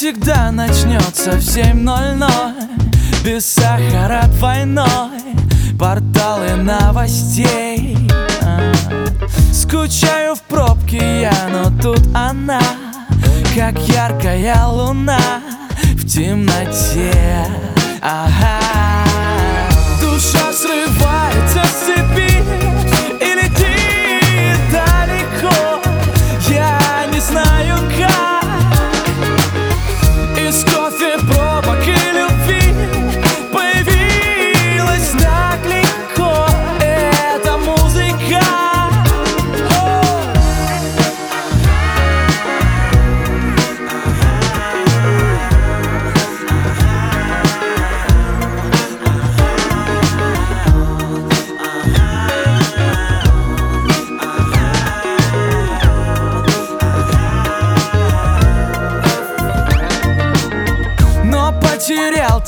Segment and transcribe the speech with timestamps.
[0.00, 5.20] всегда начнется в 7.00 Без сахара двойной.
[5.78, 7.98] Порталы новостей.
[8.40, 8.72] А.
[9.52, 12.62] Скучаю в пробке я, но тут она.
[13.54, 15.20] Как яркая луна
[15.96, 17.46] в темноте.
[18.00, 18.49] Ага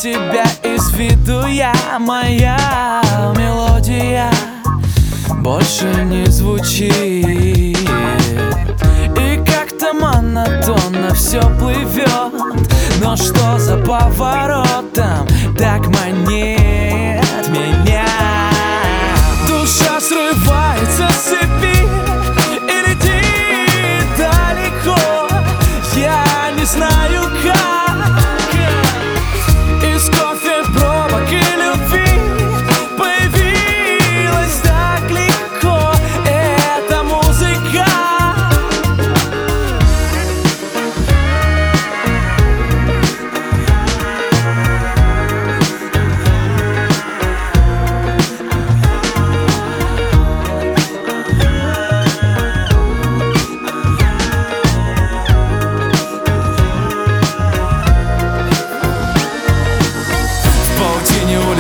[0.03, 2.59] тебя из виду я Моя
[3.37, 4.29] мелодия
[5.41, 7.79] больше не звучит.
[9.17, 12.33] И как-то монотонно все плывет
[13.01, 15.29] Но что за поворотом?
[15.57, 16.02] Так манит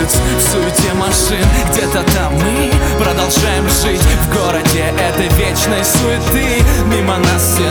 [0.03, 1.47] улиц В суете машин.
[1.73, 4.01] Где-то там мы продолжаем жить.
[4.01, 6.63] В городе этой вечной суеты.
[6.87, 7.71] Мимо нас все